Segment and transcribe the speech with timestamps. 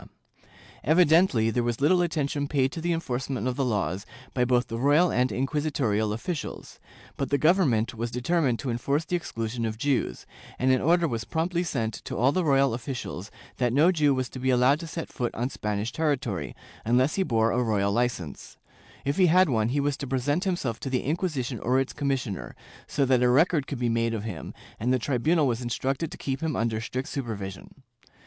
[0.01, 0.07] ^
[0.83, 4.79] Evidently there was little attention paid to the enforcement of the laws by both the
[4.79, 6.79] royal and inquisitorial officials,
[7.17, 10.25] but the Government was determined to enforce the exclusion of Jews,
[10.57, 14.27] and an order was promptly sent to all the royal officials that no Jew was
[14.29, 18.57] to be allowed to set foot on Spanish territory, unless he bore a royal licence;
[19.05, 22.55] if he had one, he was to present himself to the Inquisition or its commissioner,
[22.87, 26.17] so that a record could be made of him, and the tribunal was instructed to
[26.17, 27.83] keep him under strict supervision.